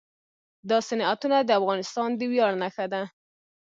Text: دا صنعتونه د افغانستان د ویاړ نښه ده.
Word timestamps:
دا 0.69 0.77
صنعتونه 0.87 1.37
د 1.43 1.49
افغانستان 1.59 2.09
د 2.15 2.21
ویاړ 2.31 2.51
نښه 2.61 2.85
ده. 2.93 3.01